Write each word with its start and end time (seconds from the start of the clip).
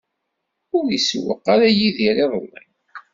Ur 0.77 0.85
isewweq 0.97 1.43
ara 1.53 1.67
Yidir 1.77 2.17
iḍelli. 2.23 2.63